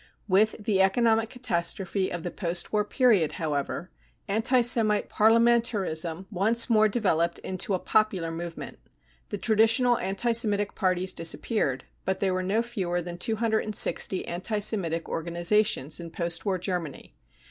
[0.27, 3.91] With the economic catastrophe of the post war period, however,
[4.27, 8.79] anti Semite parliamentarism once more developed into a" popular movement.
[9.29, 14.27] 35 The tradi tional anti Semitic Parties disappeared, but there were no fewer than 260
[14.27, 17.13] anti Semitic organisations in post war Ger many.